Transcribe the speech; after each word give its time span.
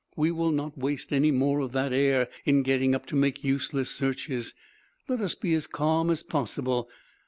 We 0.17 0.31
will 0.31 0.49
not 0.51 0.79
waste 0.79 1.13
any 1.13 1.29
more 1.29 1.59
of 1.59 1.73
that 1.73 1.93
air 1.93 2.27
in 2.43 2.63
getting 2.63 2.95
up 2.95 3.05
to 3.05 3.15
make 3.15 3.43
useless 3.43 3.91
searches. 3.91 4.55
Let 5.07 5.21
us 5.21 5.35
be 5.35 5.53
as 5.53 5.67
calm 5.67 6.09
as 6.09 6.23
possible. 6.23 6.89